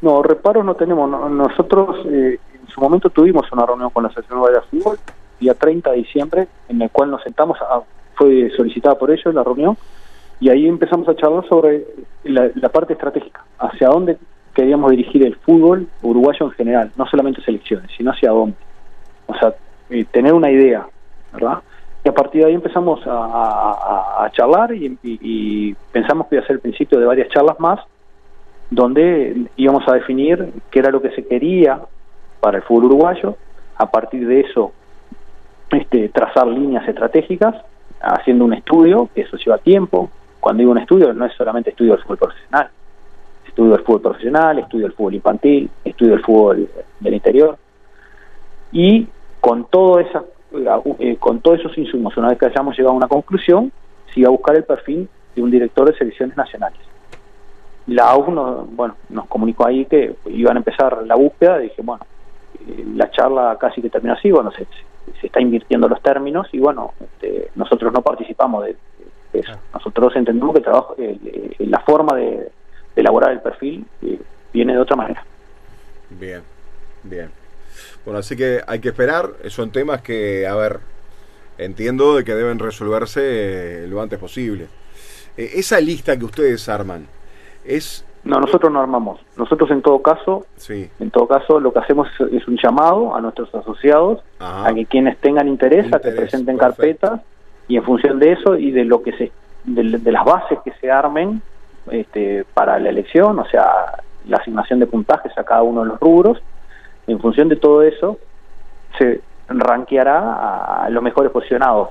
No, 0.00 0.22
reparos 0.22 0.64
no 0.64 0.74
tenemos. 0.74 1.10
nosotros 1.30 2.06
eh, 2.06 2.38
en 2.60 2.68
su 2.68 2.80
momento 2.80 3.10
tuvimos 3.10 3.50
una 3.52 3.66
reunión 3.66 3.90
con 3.90 4.02
la 4.02 4.08
Asociación 4.08 4.42
de 4.42 4.60
Fútbol, 4.62 4.98
día 5.38 5.54
30 5.54 5.90
de 5.90 5.96
diciembre, 5.96 6.48
en 6.68 6.80
el 6.80 6.90
cual 6.90 7.10
nos 7.10 7.22
sentamos, 7.22 7.58
fue 8.14 8.50
solicitada 8.56 8.98
por 8.98 9.10
ellos 9.10 9.34
la 9.34 9.44
reunión, 9.44 9.76
y 10.40 10.50
ahí 10.50 10.66
empezamos 10.66 11.08
a 11.08 11.14
charlar 11.14 11.46
sobre 11.48 11.84
la, 12.24 12.68
parte 12.68 12.94
estratégica, 12.94 13.44
hacia 13.58 13.88
dónde 13.88 14.18
queríamos 14.54 14.90
dirigir 14.90 15.24
el 15.24 15.36
fútbol 15.36 15.86
uruguayo 16.02 16.46
en 16.46 16.52
general, 16.52 16.90
no 16.96 17.06
solamente 17.06 17.42
selecciones, 17.42 17.90
sino 17.96 18.10
hacia 18.10 18.30
dónde. 18.30 18.56
O 19.26 19.34
sea, 19.34 19.54
eh, 19.90 20.04
tener 20.10 20.32
una 20.34 20.50
idea, 20.50 20.86
¿verdad? 21.32 21.58
Y 22.04 22.08
a 22.08 22.12
partir 22.12 22.42
de 22.42 22.48
ahí 22.48 22.54
empezamos 22.54 23.00
a, 23.06 24.28
charlar 24.32 24.74
y, 24.74 25.76
pensamos 25.92 26.26
que 26.26 26.34
iba 26.34 26.44
a 26.44 26.46
ser 26.46 26.56
el 26.56 26.60
principio 26.60 26.98
de 26.98 27.06
varias 27.06 27.28
charlas 27.28 27.60
más, 27.60 27.78
donde 28.70 29.46
íbamos 29.56 29.86
a 29.86 29.92
definir 29.92 30.52
qué 30.70 30.80
era 30.80 30.90
lo 30.90 31.00
que 31.00 31.10
se 31.10 31.24
quería 31.24 31.80
para 32.40 32.56
el 32.56 32.64
fútbol 32.64 32.86
uruguayo, 32.86 33.36
a 33.76 33.90
partir 33.90 34.26
de 34.26 34.40
eso 34.40 34.72
este, 35.70 36.08
trazar 36.08 36.48
líneas 36.48 36.88
estratégicas, 36.88 37.54
haciendo 38.02 38.44
un 38.44 38.54
estudio, 38.54 39.08
que 39.14 39.22
eso 39.22 39.36
lleva 39.36 39.58
tiempo, 39.58 40.10
cuando 40.40 40.60
digo 40.60 40.72
un 40.72 40.78
estudio, 40.78 41.12
no 41.12 41.24
es 41.24 41.32
solamente 41.34 41.70
estudio 41.70 41.92
del 41.92 42.02
fútbol 42.02 42.18
profesional, 42.18 42.68
estudio 43.46 43.70
del 43.72 43.84
fútbol 43.84 44.00
profesional, 44.00 44.58
estudio 44.58 44.86
del 44.86 44.92
fútbol 44.92 45.14
infantil, 45.14 45.70
estudio 45.84 46.12
del 46.12 46.24
fútbol 46.24 46.68
del 47.00 47.14
interior. 47.14 47.56
Y 48.72 49.06
con 49.40 49.64
todo 49.66 50.00
esa, 50.00 50.24
eh, 50.98 51.16
con 51.20 51.40
todos 51.40 51.60
esos 51.60 51.76
insumos, 51.78 52.16
una 52.16 52.28
vez 52.28 52.38
que 52.38 52.46
hayamos 52.46 52.76
llegado 52.76 52.94
a 52.94 52.96
una 52.96 53.08
conclusión, 53.08 53.70
se 54.12 54.20
iba 54.20 54.28
a 54.28 54.32
buscar 54.32 54.56
el 54.56 54.64
perfil 54.64 55.08
de 55.34 55.42
un 55.42 55.50
director 55.50 55.88
de 55.88 55.96
selecciones 55.96 56.36
nacionales. 56.36 56.80
La 57.86 58.10
AUF 58.10 58.28
nos, 58.28 58.74
bueno, 58.74 58.96
nos 59.10 59.26
comunicó 59.26 59.66
ahí 59.66 59.84
que 59.84 60.14
iban 60.26 60.56
a 60.56 60.60
empezar 60.60 61.04
la 61.06 61.14
búsqueda, 61.14 61.58
dije, 61.58 61.82
bueno, 61.82 62.04
eh, 62.66 62.84
la 62.96 63.10
charla 63.10 63.56
casi 63.60 63.82
que 63.82 63.90
terminó 63.90 64.14
así, 64.14 64.30
bueno, 64.30 64.50
se, 64.52 64.66
se 65.20 65.26
está 65.26 65.40
invirtiendo 65.40 65.88
los 65.88 66.00
términos 66.02 66.48
y 66.52 66.58
bueno, 66.58 66.92
este, 67.00 67.50
nosotros 67.54 67.92
no 67.92 68.02
participamos 68.02 68.64
de, 68.64 68.76
Ah. 69.48 69.58
Nosotros 69.74 70.14
entendemos 70.16 70.52
que 70.52 70.58
el 70.58 70.64
trabajo, 70.64 70.96
la 71.58 71.80
forma 71.80 72.16
de, 72.16 72.50
elaborar 72.94 73.32
el 73.32 73.40
perfil 73.40 73.86
eh, 74.02 74.20
viene 74.52 74.74
de 74.74 74.78
otra 74.78 74.96
manera. 74.96 75.24
Bien, 76.10 76.42
bien. 77.02 77.30
Bueno, 78.04 78.20
así 78.20 78.36
que 78.36 78.60
hay 78.66 78.80
que 78.80 78.90
esperar. 78.90 79.30
Son 79.48 79.70
temas 79.70 80.02
que, 80.02 80.46
a 80.46 80.54
ver, 80.54 80.80
entiendo 81.56 82.16
de 82.16 82.24
que 82.24 82.34
deben 82.34 82.58
resolverse 82.58 83.84
eh, 83.84 83.86
lo 83.88 84.02
antes 84.02 84.18
posible. 84.18 84.66
Eh, 85.38 85.52
esa 85.54 85.80
lista 85.80 86.18
que 86.18 86.26
ustedes 86.26 86.68
arman 86.68 87.06
es 87.64 88.04
no, 88.24 88.38
nosotros 88.38 88.72
no 88.72 88.80
armamos. 88.80 89.20
Nosotros 89.36 89.70
en 89.70 89.82
todo 89.82 90.00
caso, 90.00 90.46
sí. 90.56 90.88
en 91.00 91.10
todo 91.10 91.26
caso, 91.26 91.58
lo 91.58 91.72
que 91.72 91.80
hacemos 91.80 92.08
es 92.30 92.46
un 92.46 92.56
llamado 92.56 93.16
a 93.16 93.20
nuestros 93.20 93.52
asociados 93.54 94.20
a 94.38 94.72
que 94.74 94.86
quienes 94.86 95.18
tengan 95.18 95.48
interés, 95.48 95.92
a 95.92 95.98
que 95.98 96.12
presenten 96.12 96.56
carpetas 96.56 97.20
y 97.66 97.76
en 97.76 97.82
función 97.82 98.18
de 98.18 98.32
eso 98.32 98.56
y 98.56 98.70
de 98.70 98.84
lo 98.84 99.02
que 99.02 99.12
se 99.12 99.32
de, 99.64 100.12
las 100.12 100.24
bases 100.24 100.58
que 100.64 100.72
se 100.80 100.90
armen 100.90 101.40
este, 101.90 102.44
para 102.54 102.78
la 102.78 102.90
elección, 102.90 103.38
o 103.38 103.44
sea, 103.46 104.02
la 104.28 104.38
asignación 104.38 104.78
de 104.78 104.86
puntajes 104.86 105.36
a 105.36 105.44
cada 105.44 105.62
uno 105.62 105.82
de 105.82 105.88
los 105.88 106.00
rubros, 106.00 106.42
en 107.06 107.20
función 107.20 107.48
de 107.48 107.56
todo 107.56 107.82
eso 107.82 108.18
se 108.98 109.20
ranqueará 109.48 110.84
a 110.84 110.90
los 110.90 111.02
mejores 111.02 111.32
posicionados, 111.32 111.88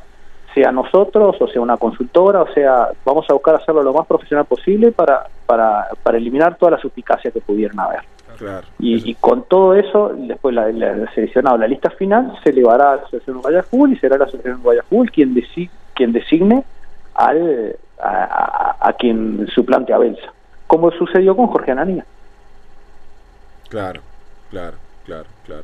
sea 0.54 0.72
nosotros 0.72 1.36
o 1.40 1.48
sea 1.48 1.62
una 1.62 1.78
consultora, 1.78 2.42
o 2.42 2.54
sea, 2.54 2.90
vamos 3.06 3.26
a 3.30 3.34
buscar 3.34 3.56
hacerlo 3.56 3.84
lo 3.84 3.94
más 3.94 4.08
profesional 4.08 4.46
posible 4.46 4.92
para, 4.92 5.28
para, 5.46 5.88
para 6.04 6.18
eliminar 6.18 6.58
todas 6.58 6.74
las 6.74 6.82
suspicacias 6.82 7.34
que 7.34 7.42
pudieran 7.42 7.80
haber. 7.80 8.02
y, 8.80 9.14
con 9.16 9.44
todo 9.44 9.76
eso, 9.76 10.14
después 10.16 10.56
la, 10.56 10.72
la, 10.72 11.12
seleccionado 11.14 11.58
la 11.58 11.68
lista 11.68 11.90
final 11.92 12.34
se 12.44 12.50
elevará 12.50 12.94
a 12.94 12.96
la 12.96 13.02
Asociación 13.04 13.38
Uruguaya 13.38 13.64
Fútbol 13.64 13.94
y 13.94 13.98
será 13.98 14.18
la 14.18 14.26
Asociación 14.26 14.56
Uruguaya 14.56 14.84
Fútbol 14.90 15.12
quien, 15.12 15.34
desi 15.34 15.70
quien 15.94 16.12
designe 16.12 16.64
al, 17.14 17.76
a, 18.02 18.78
a, 18.80 18.94
quien 18.94 19.48
suplante 19.54 19.94
a 19.94 20.00
Belsa, 20.00 20.34
como 20.68 20.92
sucedió 20.92 21.36
con 21.36 21.48
Jorge 21.48 21.72
Ananía. 21.72 22.06
Claro, 23.70 24.02
claro, 24.50 24.78
claro, 25.06 25.30
claro. 25.46 25.64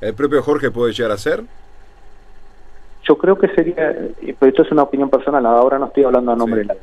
¿El 0.00 0.14
propio 0.14 0.42
Jorge 0.42 0.70
puede 0.70 0.92
llegar 0.92 1.12
a 1.12 1.16
ser? 1.16 1.42
Yo 3.08 3.16
creo 3.16 3.36
que 3.38 3.48
sería, 3.48 3.94
pero 4.38 4.50
esto 4.50 4.62
es 4.62 4.72
una 4.72 4.82
opinión 4.82 5.10
personal, 5.10 5.44
ahora 5.46 5.78
no 5.78 5.86
estoy 5.86 6.04
hablando 6.04 6.32
a 6.32 6.36
nombre 6.36 6.60
de 6.60 6.64
la 6.66 6.74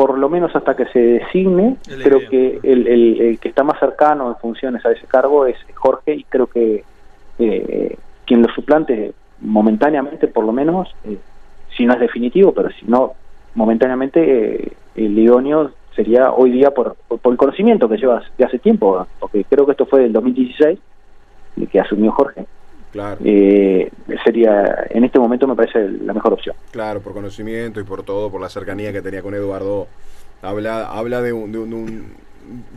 por 0.00 0.16
lo 0.16 0.30
menos 0.30 0.56
hasta 0.56 0.74
que 0.74 0.86
se 0.86 0.98
designe, 0.98 1.76
creo 2.02 2.20
que 2.30 2.58
el, 2.62 2.86
el, 2.86 3.38
que 3.38 3.50
está 3.50 3.62
más 3.62 3.78
cercano 3.78 4.28
en 4.28 4.36
funciones 4.36 4.82
a 4.86 4.92
ese 4.92 5.06
cargo 5.06 5.44
es 5.44 5.58
Jorge 5.74 6.14
y 6.14 6.24
creo 6.24 6.46
que 6.46 6.84
eh, 7.38 7.96
quien 8.24 8.40
lo 8.40 8.48
suplante 8.54 9.12
momentáneamente, 9.42 10.26
por 10.26 10.46
lo 10.46 10.52
menos, 10.52 10.88
eh, 11.04 11.18
si 11.76 11.84
no 11.84 11.92
es 11.92 12.00
definitivo, 12.00 12.52
pero 12.52 12.70
si 12.70 12.86
no, 12.86 13.12
momentáneamente 13.54 14.64
eh, 14.64 14.72
el 14.94 15.18
idóneo 15.18 15.72
sería 15.94 16.32
hoy 16.32 16.52
día 16.52 16.70
por, 16.70 16.96
por, 17.06 17.32
el 17.32 17.36
conocimiento 17.36 17.86
que 17.86 17.98
lleva 17.98 18.22
de 18.38 18.44
hace 18.46 18.58
tiempo, 18.58 19.06
porque 19.18 19.44
creo 19.44 19.66
que 19.66 19.72
esto 19.72 19.84
fue 19.84 20.00
del 20.00 20.14
2016 20.14 20.78
que 21.70 21.78
asumió 21.78 22.10
Jorge. 22.12 22.46
Claro. 22.92 23.18
Eh, 23.24 23.90
sería, 24.24 24.86
en 24.90 25.04
este 25.04 25.18
momento 25.18 25.46
me 25.46 25.54
parece 25.54 25.88
la 25.88 26.12
mejor 26.12 26.32
opción. 26.32 26.56
Claro, 26.72 27.00
por 27.00 27.12
conocimiento 27.12 27.80
y 27.80 27.84
por 27.84 28.02
todo, 28.02 28.30
por 28.30 28.40
la 28.40 28.48
cercanía 28.48 28.92
que 28.92 29.02
tenía 29.02 29.22
con 29.22 29.34
Eduardo. 29.34 29.86
Habla, 30.42 30.90
habla 30.90 31.20
de 31.22 31.32
un, 31.32 31.52
de 31.52 31.58
un, 31.58 32.14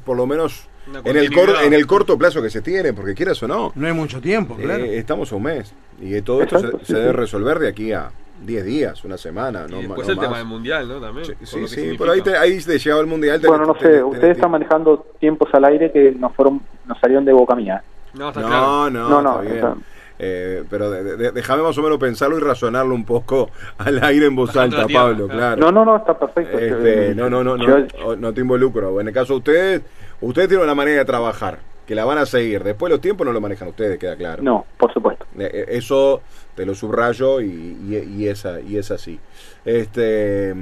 por 0.05 0.17
lo 0.17 0.27
menos 0.27 0.67
en 1.05 1.17
el, 1.17 1.31
en 1.63 1.73
el 1.73 1.87
corto 1.87 2.17
plazo 2.17 2.41
que 2.41 2.49
se 2.49 2.61
tiene, 2.61 2.93
porque 2.93 3.13
quieras 3.13 3.41
o 3.43 3.47
no. 3.47 3.71
No 3.75 3.87
hay 3.87 3.93
mucho 3.93 4.19
tiempo, 4.19 4.55
eh, 4.59 4.63
claro. 4.63 4.83
estamos 4.83 5.31
a 5.31 5.35
un 5.35 5.43
mes 5.43 5.73
y 6.01 6.21
todo 6.21 6.41
esto 6.41 6.79
se, 6.83 6.93
debe 6.93 7.13
resolver 7.13 7.59
de 7.59 7.69
aquí 7.69 7.93
a 7.93 8.11
10 8.45 8.65
días, 8.65 9.05
una 9.05 9.17
semana. 9.17 9.65
No, 9.67 9.79
y 9.79 9.83
después 9.83 10.07
el 10.09 10.19
tema 10.19 10.37
del 10.37 10.47
mundial, 10.47 10.87
¿no? 10.87 10.99
También. 10.99 11.25
Sí, 11.43 11.67
sí, 11.67 11.95
pero 11.97 12.11
ahí 12.11 12.21
te, 12.21 12.35
ahí 12.35 12.59
te 12.59 12.77
lleva 12.77 12.99
el 12.99 13.07
mundial. 13.07 13.39
bueno, 13.47 13.65
no 13.65 13.79
sé, 13.79 14.03
ustedes 14.03 14.35
están 14.35 14.51
manejando 14.51 15.07
tiempos 15.19 15.49
al 15.53 15.65
aire 15.65 15.91
que 15.91 16.11
nos 16.11 16.33
fueron 16.35 16.61
nos 16.85 16.99
salieron 16.99 17.23
de 17.23 17.31
boca 17.31 17.55
mía. 17.55 17.81
No, 18.13 18.29
está 18.29 18.41
no, 18.41 18.89
no, 18.89 19.21
no, 19.21 19.41
eh, 20.25 20.63
pero 20.69 20.89
déjame 20.91 21.63
más 21.63 21.77
o 21.77 21.81
menos 21.81 21.97
pensarlo 21.97 22.37
y 22.37 22.41
razonarlo 22.41 22.95
un 22.95 23.05
poco 23.05 23.49
al 23.77 24.03
aire 24.03 24.27
en 24.27 24.35
voz 24.35 24.55
alta, 24.55 24.87
Pablo, 24.87 25.27
claro. 25.27 25.59
No, 25.59 25.71
no, 25.71 25.83
no, 25.83 25.97
está 25.97 26.17
perfecto. 26.17 26.57
Este, 26.57 27.13
no, 27.13 27.29
no, 27.29 27.43
no, 27.43 27.57
no, 27.57 28.15
no 28.15 28.33
te 28.33 28.41
involucro. 28.41 29.01
En 29.01 29.07
el 29.07 29.13
caso 29.13 29.33
de 29.33 29.37
ustedes, 29.39 29.81
ustedes 30.21 30.47
tienen 30.47 30.63
una 30.63 30.75
manera 30.75 30.99
de 30.99 31.05
trabajar 31.05 31.59
que 31.85 31.95
la 31.95 32.05
van 32.05 32.17
a 32.17 32.25
seguir. 32.25 32.63
Después 32.63 32.89
los 32.89 33.01
tiempos 33.01 33.25
no 33.25 33.33
lo 33.33 33.41
manejan 33.41 33.67
ustedes, 33.67 33.99
queda 33.99 34.15
claro. 34.15 34.41
No, 34.41 34.65
por 34.77 34.93
supuesto. 34.93 35.25
Eh, 35.37 35.49
eh, 35.53 35.65
eso 35.69 36.21
te 36.55 36.65
lo 36.65 36.75
subrayo 36.75 37.41
y, 37.41 38.05
y, 38.07 38.27
esa, 38.27 38.61
y 38.61 38.77
es 38.77 38.91
así. 38.91 39.19
Este, 39.65 40.53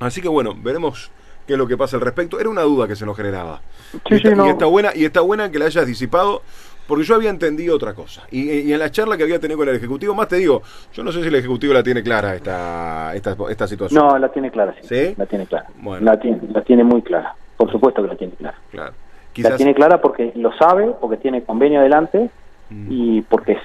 así 0.00 0.22
que 0.22 0.28
bueno, 0.28 0.54
veremos 0.56 1.10
qué 1.46 1.54
es 1.54 1.58
lo 1.58 1.66
que 1.66 1.76
pasa 1.76 1.96
al 1.96 2.02
respecto. 2.02 2.40
Era 2.40 2.48
una 2.48 2.62
duda 2.62 2.88
que 2.88 2.96
se 2.96 3.06
nos 3.06 3.16
generaba. 3.16 3.60
Sí, 4.08 4.18
sí, 4.18 4.28
no. 4.34 4.46
y 4.46 4.50
está 4.50 4.66
buena, 4.66 4.90
y 4.94 5.04
está 5.04 5.20
buena 5.20 5.50
que 5.50 5.58
la 5.58 5.66
hayas 5.66 5.86
disipado 5.86 6.42
porque 6.86 7.04
yo 7.04 7.14
había 7.14 7.30
entendido 7.30 7.74
otra 7.76 7.94
cosa. 7.94 8.24
Y, 8.30 8.72
en 8.72 8.78
la 8.78 8.90
charla 8.90 9.16
que 9.16 9.22
había 9.22 9.38
tenido 9.38 9.58
con 9.58 9.68
el 9.68 9.76
Ejecutivo, 9.76 10.14
más 10.14 10.28
te 10.28 10.36
digo, 10.36 10.62
yo 10.92 11.02
no 11.02 11.12
sé 11.12 11.22
si 11.22 11.28
el 11.28 11.34
Ejecutivo 11.34 11.72
la 11.72 11.82
tiene 11.82 12.02
clara 12.02 12.34
esta, 12.34 13.14
esta, 13.14 13.36
esta 13.48 13.66
situación. 13.66 14.06
No, 14.06 14.18
la 14.18 14.28
tiene 14.28 14.50
clara, 14.50 14.74
sí. 14.82 15.14
La 15.16 15.26
tiene 15.26 15.46
clara. 15.46 15.68
La, 16.00 16.18
tiene, 16.18 16.40
la 16.50 16.62
tiene 16.62 16.84
muy 16.84 17.02
clara. 17.02 17.34
Por 17.56 17.70
supuesto 17.70 18.02
que 18.02 18.08
la 18.08 18.16
tiene 18.16 18.34
clara. 18.34 18.58
Claro. 18.70 18.92
La 19.36 19.56
tiene 19.56 19.74
clara 19.74 20.00
porque 20.00 20.32
lo 20.36 20.52
sabe, 20.56 20.94
porque 21.00 21.16
tiene 21.16 21.42
convenio 21.42 21.80
adelante 21.80 22.30
mm. 22.70 22.86
y 22.90 23.22
porque 23.22 23.56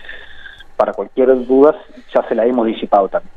para 0.80 0.94
cualquier 0.94 1.46
duda 1.46 1.76
ya 2.16 2.26
se 2.30 2.34
la 2.34 2.46
hemos 2.46 2.66
disipado 2.66 3.10
también 3.10 3.34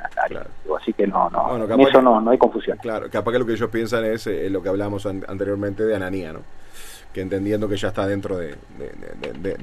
Así 0.80 0.92
que 0.92 1.08
no, 1.08 1.28
no, 1.28 1.64
en 1.64 1.80
eso 1.80 2.00
no, 2.00 2.20
no 2.20 2.30
hay 2.30 2.38
confusión. 2.38 2.78
Claro, 2.80 3.08
capaz 3.10 3.32
que 3.32 3.38
lo 3.38 3.46
que 3.46 3.52
ellos 3.52 3.68
piensan 3.70 4.04
es 4.04 4.26
eh, 4.26 4.48
lo 4.48 4.62
que 4.62 4.68
hablamos 4.68 5.06
anteriormente 5.06 5.84
de 5.84 5.94
Ananía, 5.94 6.32
¿no? 6.32 6.40
que 7.12 7.20
entendiendo 7.20 7.68
que 7.68 7.76
ya 7.76 7.88
está 7.88 8.06
dentro 8.06 8.38
de, 8.38 8.56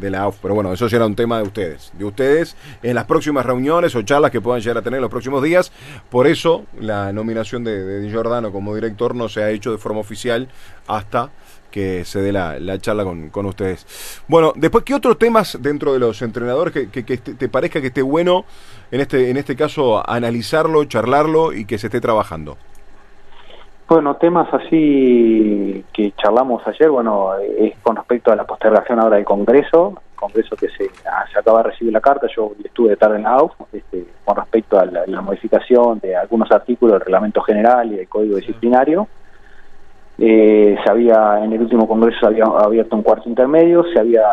la 0.10 0.22
AUF. 0.22 0.38
Pero 0.42 0.54
bueno, 0.54 0.72
eso 0.72 0.88
será 0.88 1.06
un 1.06 1.16
tema 1.16 1.38
de 1.38 1.44
ustedes. 1.44 1.92
De 1.98 2.06
ustedes 2.06 2.56
en 2.84 2.96
las 2.96 3.06
próximas 3.06 3.46
reuniones 3.46 3.96
o 3.96 4.02
charlas 4.04 4.32
que 4.32 4.40
puedan 4.40 4.62
llegar 4.62 4.78
a 4.78 4.82
tener 4.82 4.98
en 4.98 5.02
los 5.02 5.12
próximos 5.12 5.42
días. 5.42 5.72
Por 6.10 6.28
eso 6.28 6.66
la 6.80 7.12
nominación 7.12 7.64
de, 7.64 8.08
Giordano 8.10 8.52
como 8.52 8.76
director 8.76 9.16
no 9.16 9.30
se 9.30 9.42
ha 9.42 9.50
hecho 9.50 9.72
de 9.72 9.78
forma 9.78 10.00
oficial 10.00 10.48
hasta 10.88 11.32
que 11.70 12.06
se 12.06 12.22
dé 12.22 12.32
la, 12.32 12.78
charla 12.80 13.04
con, 13.04 13.30
con, 13.30 13.46
ustedes. 13.46 14.24
Bueno, 14.28 14.54
después, 14.56 14.84
¿qué 14.84 14.94
otros 14.94 15.18
temas 15.18 15.58
dentro 15.62 15.94
de 15.94 16.00
los 16.00 16.22
entrenadores 16.22 16.74
que, 16.74 16.90
que, 16.90 17.18
te 17.18 17.50
parezca 17.50 17.82
que 17.82 17.88
esté 17.88 18.02
bueno, 18.02 18.46
en 18.92 19.02
este, 19.02 19.30
en 19.30 19.38
este 19.38 19.56
caso, 19.56 20.08
analizarlo, 20.08 20.84
charlarlo 20.86 21.54
y 21.54 21.66
que 21.66 21.78
se 21.78 21.88
esté 21.88 22.02
trabajando? 22.02 22.58
Bueno, 23.88 24.16
temas 24.18 24.48
así 24.54 25.84
que 25.92 26.14
charlamos 26.16 26.62
ayer, 26.68 26.92
bueno, 26.92 27.32
es 27.38 27.76
con 27.80 27.96
respecto 27.96 28.32
a 28.32 28.36
la 28.36 28.46
postergación 28.46 29.00
ahora 29.00 29.16
del 29.16 29.26
Congreso, 29.26 30.00
Congreso 30.20 30.56
que 30.56 30.68
se, 30.70 30.90
se 30.90 31.40
acaba 31.40 31.64
de 31.64 31.70
recibir 31.70 31.94
la 31.94 32.02
carta, 32.02 32.28
yo 32.36 32.52
estuve 32.64 32.90
de 32.90 32.98
tarde 32.98 33.16
en 33.16 33.24
la 33.24 33.32
AUF, 33.32 33.54
este, 33.72 34.06
con 34.26 34.36
respecto 34.36 34.78
a 34.78 34.86
la, 34.86 35.22
modificación 35.22 36.00
de 36.00 36.16
algunos 36.16 36.52
artículos 36.52 36.94
del 36.94 37.02
Reglamento 37.02 37.42
General 37.42 37.92
y 37.92 37.96
del 37.96 38.10
Código 38.10 38.36
Disciplinario. 38.36 39.08
Eh, 40.22 40.78
se 40.84 40.90
había, 40.90 41.44
en 41.44 41.54
el 41.54 41.62
último 41.62 41.88
Congreso 41.88 42.20
se 42.20 42.26
había 42.26 42.44
abierto 42.44 42.96
un 42.96 43.04
cuarto 43.04 43.30
intermedio, 43.30 43.86
se 43.94 44.00
había 44.00 44.26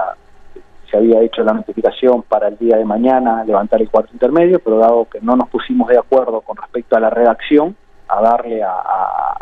se 0.90 0.96
había 0.96 1.20
hecho 1.20 1.42
la 1.42 1.52
notificación 1.52 2.22
para 2.22 2.48
el 2.48 2.56
día 2.58 2.76
de 2.76 2.84
mañana 2.84 3.44
levantar 3.44 3.82
el 3.82 3.90
cuarto 3.90 4.10
intermedio, 4.12 4.60
pero 4.60 4.78
dado 4.78 5.08
que 5.10 5.20
no 5.20 5.34
nos 5.36 5.48
pusimos 5.48 5.88
de 5.88 5.98
acuerdo 5.98 6.40
con 6.40 6.56
respecto 6.56 6.96
a 6.96 7.00
la 7.00 7.10
redacción, 7.10 7.76
a 8.08 8.22
darle 8.22 8.62
a, 8.62 8.72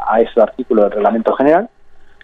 a, 0.09 0.21
ese 0.21 0.41
artículo 0.41 0.83
del 0.83 0.93
reglamento 0.93 1.35
general 1.35 1.69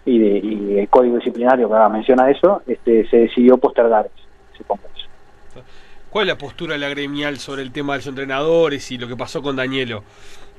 y, 0.05 0.17
de, 0.17 0.81
el 0.81 0.89
código 0.89 1.17
disciplinario 1.17 1.69
que 1.69 1.89
menciona 1.89 2.29
eso, 2.31 2.63
este, 2.65 3.07
se 3.09 3.17
decidió 3.17 3.57
postergar 3.57 4.09
ese 4.53 4.63
congreso. 4.63 5.07
¿Cuál 6.09 6.27
es 6.27 6.33
la 6.33 6.37
postura 6.37 6.73
de 6.73 6.79
la 6.79 6.89
gremial 6.89 7.37
sobre 7.37 7.61
el 7.61 7.71
tema 7.71 7.93
de 7.93 7.99
los 7.99 8.07
entrenadores 8.07 8.91
y 8.91 8.97
lo 8.97 9.07
que 9.07 9.15
pasó 9.15 9.41
con 9.41 9.55
Danielo? 9.55 10.03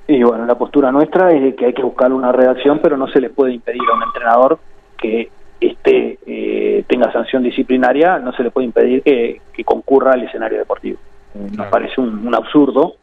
Y 0.08 0.22
bueno, 0.22 0.44
la 0.46 0.56
postura 0.56 0.90
nuestra 0.90 1.32
es 1.32 1.54
que 1.54 1.66
hay 1.66 1.72
que 1.72 1.82
buscar 1.82 2.12
una 2.12 2.32
redacción, 2.32 2.80
pero 2.82 2.96
no 2.96 3.06
se 3.08 3.20
le 3.20 3.30
puede 3.30 3.54
impedir 3.54 3.82
a 3.90 3.96
un 3.96 4.02
entrenador 4.02 4.58
que 4.98 5.30
esté 5.60 6.18
eh, 6.26 6.84
tenga 6.88 7.12
sanción 7.12 7.42
disciplinaria, 7.42 8.18
no 8.18 8.32
se 8.32 8.42
le 8.42 8.50
puede 8.50 8.66
impedir 8.66 9.02
que, 9.02 9.40
concurra 9.64 10.12
al 10.12 10.24
escenario 10.24 10.58
deportivo. 10.58 10.98
Nos 11.34 11.68
parece 11.68 12.00
un 12.00 12.34
absurdo 12.34 12.96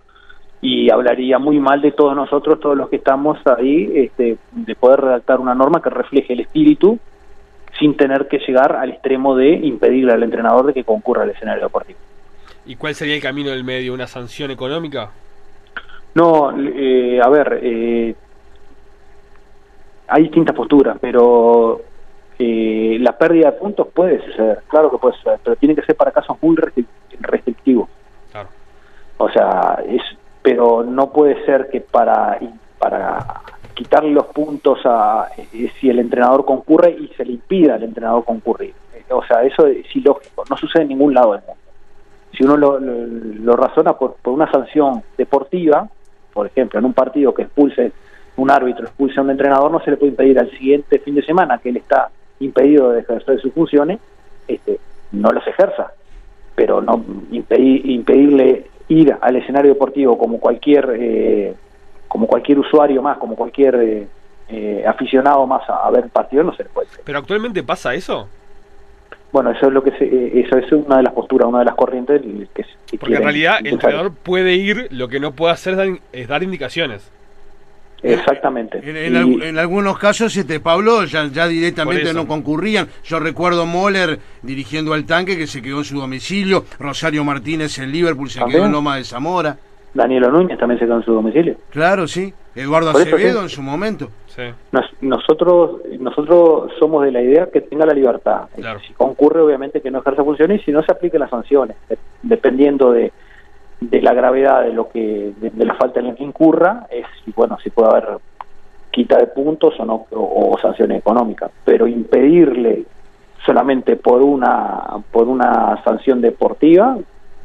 y 0.62 0.89
hablaría 0.89 1.39
muy 1.39 1.60
mal 1.60 1.82
de 1.82 1.91
todos 1.91 2.15
nosotros, 2.15 2.60
todos 2.60 2.77
los 2.77 2.89
que 2.89 2.98
estamos 2.98 3.38
ahí, 3.46 3.89
este, 3.96 4.38
de 4.51 4.75
poder 4.75 5.01
redactar 5.01 5.39
una 5.39 5.56
norma 5.56 5.82
que 5.82 5.89
refleje 5.89 6.34
el 6.34 6.41
espíritu 6.41 7.00
sin 7.79 7.96
tener 7.96 8.27
que 8.27 8.39
llegar 8.39 8.75
al 8.75 8.89
extremo 8.89 9.36
de 9.36 9.51
impedirle 9.51 10.12
al 10.12 10.24
entrenador 10.24 10.65
de 10.65 10.74
que 10.74 10.84
concurra 10.84 11.24
al 11.24 11.29
escenario 11.29 11.63
deportivo. 11.63 12.00
¿Y 12.65 12.75
cuál 12.75 12.94
sería 12.94 13.15
el 13.15 13.22
camino 13.22 13.51
del 13.51 13.63
medio? 13.63 13.94
¿Una 13.94 14.08
sanción 14.08 14.51
económica? 14.51 15.12
No, 16.20 16.52
eh, 16.58 17.22
a 17.24 17.30
ver, 17.30 17.60
eh, 17.64 18.14
hay 20.10 20.24
distintas 20.24 20.54
posturas, 20.54 20.98
pero 21.00 21.80
eh, 22.38 22.98
la 23.00 23.18
pérdida 23.18 23.52
de 23.52 23.58
puntos 23.58 23.88
puede 23.88 24.20
ser, 24.36 24.64
claro 24.68 24.92
que 24.92 24.98
puede 24.98 25.16
ser, 25.24 25.40
pero 25.42 25.56
tiene 25.56 25.76
que 25.76 25.84
ser 25.84 25.96
para 25.96 26.12
casos 26.12 26.36
muy 26.42 26.58
restrictivos. 27.22 27.88
Claro. 28.32 28.50
O 29.18 29.30
sea, 29.30 29.82
es 29.88 30.02
pero 30.42 30.84
no 30.84 31.12
puede 31.12 31.46
ser 31.46 31.70
que 31.70 31.80
para, 31.80 32.38
para 32.78 33.42
quitarle 33.74 34.12
los 34.12 34.26
puntos 34.26 34.80
a 34.84 35.30
eh, 35.38 35.72
si 35.80 35.90
el 35.90 36.00
entrenador 36.00 36.44
concurre 36.44 36.92
y 36.92 37.08
se 37.16 37.24
le 37.24 37.34
impida 37.34 37.76
al 37.76 37.84
entrenador 37.84 38.26
concurrir. 38.26 38.74
Eh, 38.94 39.04
o 39.14 39.24
sea, 39.24 39.44
eso 39.44 39.68
es 39.68 39.96
ilógico, 39.96 40.44
no 40.50 40.58
sucede 40.58 40.84
en 40.84 40.90
ningún 40.90 41.14
lado 41.14 41.34
del 41.34 41.42
mundo. 41.42 41.62
Si 42.34 42.44
uno 42.44 42.58
lo, 42.58 42.80
lo, 42.80 43.56
razona 43.56 43.94
por, 43.94 44.16
por, 44.16 44.34
una 44.34 44.50
sanción 44.52 45.04
deportiva, 45.18 45.88
por 46.39 46.48
ejemplo, 46.48 46.79
en 46.79 46.86
un 46.86 46.93
partido 46.93 47.34
que 47.34 47.41
expulse 47.41 47.91
un 48.38 48.50
árbitro, 48.50 48.86
expulse 48.86 49.19
a 49.19 49.24
un 49.24 49.29
entrenador, 49.29 49.69
no 49.69 49.81
se 49.81 49.91
le 49.91 49.98
puede 49.98 50.12
impedir 50.12 50.39
al 50.39 50.50
siguiente 50.51 51.00
fin 51.00 51.13
de 51.13 51.22
semana 51.22 51.58
que 51.58 51.67
él 51.67 51.75
está 51.75 52.12
impedido 52.39 52.91
de 52.91 53.01
ejercer 53.01 53.41
sus 53.41 53.51
funciones, 53.51 54.00
este, 54.48 54.79
no 55.12 55.31
los 55.31 55.46
ejerza, 55.46 55.91
pero 56.55 56.79
no 56.79 57.03
impedir, 57.31 57.89
impedirle 57.89 58.67
ir 58.88 59.17
al 59.19 59.36
escenario 59.36 59.74
deportivo 59.74 60.17
como 60.17 60.39
cualquier 60.39 60.96
eh, 60.98 61.55
como 62.08 62.25
cualquier 62.25 62.60
usuario 62.60 63.01
más, 63.01 63.17
como 63.17 63.36
cualquier 63.36 63.75
eh, 63.75 64.08
eh, 64.48 64.86
aficionado 64.88 65.46
más 65.46 65.63
a, 65.69 65.91
ver 65.91 66.08
partido, 66.08 66.43
no 66.43 66.55
se 66.55 66.63
le 66.63 66.69
puede. 66.69 66.88
¿Pero 67.03 67.19
actualmente 67.19 67.63
pasa 67.63 67.93
eso? 67.93 68.29
Bueno, 69.32 69.52
eso 69.52 69.68
es 69.68 69.74
lo 69.74 69.84
que 69.84 69.92
se, 69.92 70.40
eso 70.40 70.58
es 70.58 70.72
una 70.72 70.98
de 70.98 71.04
las 71.04 71.14
posturas, 71.14 71.48
una 71.48 71.60
de 71.60 71.66
las 71.66 71.76
corrientes 71.76 72.22
que, 72.54 72.66
Porque 72.98 73.16
en 73.16 73.24
realidad 73.24 73.58
el 73.60 73.68
entrenador 73.68 74.12
puede 74.14 74.56
ir, 74.56 74.88
lo 74.92 75.08
que 75.08 75.20
no 75.20 75.34
puede 75.34 75.54
hacer 75.54 76.00
es 76.12 76.28
dar 76.28 76.44
indicaciones. 76.44 77.12
Exactamente. 78.02 78.80
En, 78.84 79.58
algunos 79.58 80.00
casos, 80.00 80.36
este 80.36 80.60
Pablo 80.60 81.04
ya, 81.04 81.28
ya 81.28 81.48
directamente 81.48 82.14
no 82.14 82.28
concurrían. 82.28 82.88
Yo 83.04 83.20
recuerdo 83.20 83.66
Moller 83.66 84.20
dirigiendo 84.42 84.94
al 84.94 85.06
tanque 85.06 85.38
que 85.38 85.48
se 85.48 85.62
quedó 85.62 85.80
en 85.80 85.86
su 85.86 86.00
domicilio, 86.00 86.66
Rosario 86.80 87.24
Martínez 87.24 87.78
en 87.80 87.92
Liverpool 87.92 88.30
se 88.30 88.44
quedó 88.46 88.66
en 88.66 88.72
Loma 88.72 88.98
de 88.98 89.04
Zamora. 89.04 89.58
Daniel 90.00 90.32
Núñez 90.32 90.58
también 90.58 90.79
se 90.79 90.86
quedó 90.86 90.96
en 90.96 91.03
su 91.03 91.13
domicilio. 91.13 91.58
Claro, 91.72 92.08
sí. 92.08 92.34
Eduardo 92.56 92.91
Acevedo 92.91 93.41
en 93.41 93.50
su 93.50 93.62
momento. 93.62 94.10
nosotros 95.01 95.82
nosotros 96.00 96.72
somos 96.79 97.03
de 97.03 97.12
la 97.12 97.22
idea 97.22 97.50
que 97.51 97.62
tenga 97.62 97.86
la 97.86 97.94
libertad. 97.94 98.48
Si 98.88 98.94
concurre, 98.94 99.41
obviamente 99.41 99.82
que 99.82 99.91
no 99.91 100.00
ejerza 100.00 100.24
funciones 100.24 100.62
y 100.62 100.65
si 100.65 100.72
no 100.72 100.82
se 100.84 100.91
apliquen 100.94 101.20
las 101.20 101.29
sanciones, 101.29 101.75
dependiendo 102.22 102.94
de, 102.94 103.12
de 103.82 104.01
la 104.01 104.13
gravedad 104.13 104.63
de 104.63 104.72
lo 104.72 104.89
que 104.89 105.34
de, 105.38 105.65
la 105.65 105.75
falta 105.75 106.00
en 106.00 106.08
la 106.08 106.15
que 106.15 106.24
incurra, 106.24 106.88
es 106.89 107.06
bueno 107.36 107.58
si 107.62 107.70
puede 107.70 107.89
haber 107.89 108.18
quita 108.91 109.18
de 109.18 109.27
puntos 109.27 109.77
o 109.79 109.86
no 109.86 110.06
o, 110.12 110.58
sanciones 110.62 111.00
económicas, 111.00 111.51
pero 111.65 111.88
impedirle 111.88 112.86
solamente 113.46 113.98
por 113.98 114.22
una 114.22 114.84
por 115.12 115.27
una 115.27 115.84
sanción 115.84 116.22
deportiva, 116.22 116.98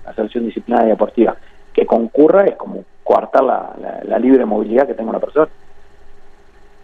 la 0.07 0.15
sanción 0.15 0.47
disciplinaria 0.47 0.91
deportiva 0.91 1.37
que 1.75 1.85
concurra 1.85 2.45
es 2.45 2.57
como 2.57 2.85
coartar 3.03 3.45
la, 3.45 4.03
la, 4.05 4.19
libre 4.19 4.47
movilidad 4.47 4.87
que 4.87 4.95
tenga 4.95 5.11
una 5.11 5.19
persona. 5.19 5.49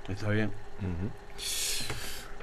Está 0.08 0.28
bien. 0.28 0.50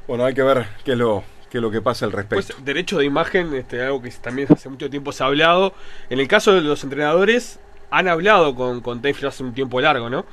Bueno, 0.07 0.23
hay 0.25 0.33
que 0.33 0.41
ver 0.41 0.65
qué 0.83 0.93
es 0.93 0.97
lo, 0.97 1.23
qué 1.51 1.57
es 1.57 1.61
lo 1.61 1.69
que 1.69 1.81
pasa 1.81 2.05
al 2.05 2.13
respecto. 2.13 2.53
Pues 2.55 2.65
derecho 2.65 2.97
de 2.97 3.05
imagen, 3.05 3.53
este, 3.53 3.83
algo 3.83 4.01
que 4.01 4.09
también 4.21 4.47
hace 4.51 4.69
mucho 4.69 4.89
tiempo 4.89 5.11
se 5.11 5.23
ha 5.23 5.27
hablado. 5.27 5.73
En 6.09 6.19
el 6.19 6.27
caso 6.27 6.53
de 6.53 6.61
los 6.61 6.83
entrenadores, 6.83 7.59
han 7.91 8.07
hablado 8.07 8.55
con, 8.55 8.81
con 8.81 9.01
hace 9.05 9.43
un 9.43 9.53
tiempo 9.53 9.81
largo, 9.81 10.09
¿no? 10.09 10.25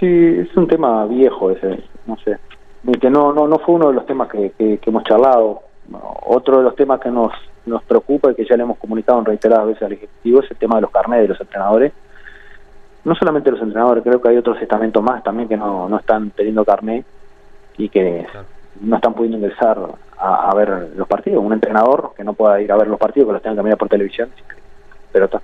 Sí, 0.00 0.06
es 0.06 0.54
un 0.56 0.66
tema 0.66 1.06
viejo 1.06 1.52
ese, 1.52 1.84
no 2.06 2.16
sé. 2.24 2.38
Que 3.00 3.08
no, 3.08 3.32
no, 3.32 3.46
no 3.46 3.58
fue 3.60 3.76
uno 3.76 3.88
de 3.88 3.94
los 3.94 4.06
temas 4.06 4.28
que, 4.28 4.50
que 4.58 4.80
hemos 4.84 5.04
charlado. 5.04 5.62
Otro 6.26 6.58
de 6.58 6.64
los 6.64 6.74
temas 6.74 7.00
que 7.00 7.10
nos 7.10 7.32
nos 7.66 7.82
preocupa 7.84 8.30
y 8.30 8.34
que 8.34 8.44
ya 8.44 8.56
le 8.56 8.64
hemos 8.64 8.78
comunicado 8.78 9.18
en 9.18 9.24
reiteradas 9.24 9.66
veces 9.66 9.82
al 9.82 9.92
Ejecutivo 9.92 10.40
es 10.40 10.50
el 10.50 10.56
tema 10.56 10.76
de 10.76 10.82
los 10.82 10.90
carnets 10.90 11.22
de 11.22 11.28
los 11.28 11.40
entrenadores. 11.40 11.92
No 13.04 13.14
solamente 13.14 13.50
los 13.50 13.60
entrenadores, 13.60 14.04
creo 14.04 14.20
que 14.20 14.28
hay 14.28 14.36
otros 14.36 14.60
estamentos 14.60 15.02
más 15.02 15.22
también 15.22 15.48
que 15.48 15.56
no, 15.56 15.88
no 15.88 15.98
están 15.98 16.30
teniendo 16.30 16.64
carnet 16.64 17.04
y 17.76 17.88
que 17.88 18.26
no 18.80 18.96
están 18.96 19.14
pudiendo 19.14 19.38
ingresar 19.38 19.78
a, 20.18 20.54
ver 20.54 20.92
los 20.96 21.08
partidos. 21.08 21.44
Un 21.44 21.52
entrenador 21.52 22.12
que 22.16 22.24
no 22.24 22.34
pueda 22.34 22.60
ir 22.60 22.70
a 22.70 22.76
ver 22.76 22.86
los 22.86 22.98
partidos, 22.98 23.28
que 23.28 23.32
los 23.34 23.42
tenga 23.42 23.56
que 23.56 23.62
mirar 23.62 23.78
por 23.78 23.88
televisión, 23.88 24.30
pero 25.12 25.24
está. 25.24 25.40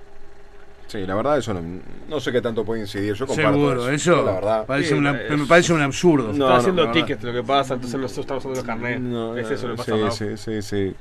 Sí, 0.89 1.05
la 1.05 1.13
verdad 1.13 1.37
eso 1.37 1.53
no, 1.53 2.19
sé 2.19 2.31
qué 2.31 2.41
tanto 2.41 2.65
puede 2.65 2.81
incidir. 2.81 3.13
Yo 3.13 3.27
comparto 3.27 3.51
Seguro, 3.51 3.89
eso, 3.89 4.25
la 4.25 4.31
verdad. 4.31 4.65
Parece 4.65 4.95
me 4.95 5.45
parece 5.47 5.71
un 5.71 5.81
absurdo. 5.81 6.33
No, 6.33 6.45
está 6.45 6.57
haciendo 6.57 6.89
tickets 6.89 7.23
lo 7.23 7.31
que 7.31 7.43
pasa, 7.43 7.75
entonces 7.75 7.99
nosotros 7.99 8.25
estamos 8.25 8.45
usando 8.45 8.59
los 8.59 8.65
carnets. 8.65 9.45
es 9.45 9.51
eso 9.51 9.67
lo 9.67 9.75
que 9.75 9.91
pasa. 9.91 10.11
Sí, 10.11 10.35
sí, 10.35 10.61
sí, 10.61 10.61
sí. 10.63 10.95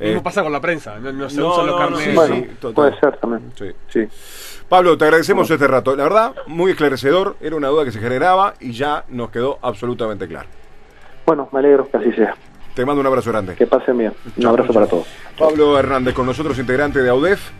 Eh, 0.00 0.18
pasa 0.24 0.42
con 0.42 0.50
la 0.50 0.62
prensa, 0.62 0.98
no, 0.98 1.28
se 1.28 1.42
usan 1.42 1.66
los 1.66 1.78
carnets. 1.78 2.14
bueno, 2.14 2.46
puede 2.74 2.98
ser 2.98 3.18
también. 3.18 3.52
Sí. 3.88 4.08
Pablo, 4.66 4.96
te 4.96 5.04
agradecemos 5.04 5.50
este 5.50 5.66
rato. 5.66 5.94
La 5.94 6.04
verdad, 6.04 6.34
muy 6.46 6.70
esclarecedor. 6.70 7.36
Era 7.42 7.54
una 7.54 7.68
duda 7.68 7.84
que 7.84 7.92
se 7.92 8.00
generaba 8.00 8.54
y 8.60 8.72
ya 8.72 9.04
nos 9.08 9.30
quedó 9.30 9.58
absolutamente 9.60 10.26
claro. 10.26 10.48
Bueno, 11.26 11.50
me 11.52 11.58
alegro 11.58 11.86
que 11.90 11.98
así 11.98 12.12
sea. 12.12 12.34
Te 12.74 12.86
mando 12.86 13.00
un 13.00 13.06
abrazo 13.06 13.30
grande. 13.30 13.56
Que 13.56 13.66
pasen 13.66 13.98
bien. 13.98 14.14
Un 14.36 14.46
abrazo 14.46 14.72
para 14.72 14.86
todos. 14.86 15.06
Pablo 15.38 15.78
Hernández 15.78 16.14
con 16.14 16.24
nosotros, 16.24 16.58
integrante 16.58 17.02
de 17.02 17.10
AUDEF. 17.10 17.50